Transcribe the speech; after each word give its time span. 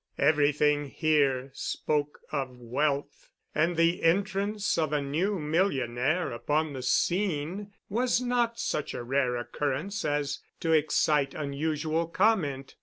Everything 0.17 0.85
here 0.85 1.51
spoke 1.53 2.21
of 2.31 2.57
wealth, 2.57 3.29
and 3.53 3.77
the 3.77 4.01
entrance 4.01 4.75
of 4.75 4.91
a 4.91 4.99
new 4.99 5.37
millionaire 5.37 6.31
upon 6.31 6.73
the 6.73 6.81
scene 6.81 7.71
was 7.87 8.19
not 8.19 8.57
such 8.59 8.95
a 8.95 9.03
rare 9.03 9.35
occurrence 9.37 10.03
as 10.03 10.39
to 10.59 10.71
excite 10.71 11.35
unusual 11.35 12.07
comment. 12.07 12.73